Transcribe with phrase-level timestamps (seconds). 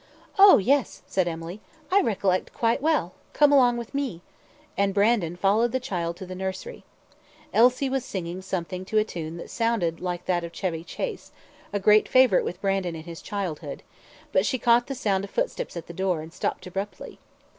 [0.39, 0.57] "Oh!
[0.57, 4.23] yes," said Emily, "I recollect quite well come along with me,"
[4.75, 6.83] and Brandon followed the child to the nursery.
[7.53, 11.31] Elsie was singing something to a tune that sounded like that of "Chevy Chase,"
[11.71, 13.83] a great favourite with Brandon in his childhood
[14.31, 17.19] but she caught the sound of footsteps at the door and stopped abruptly.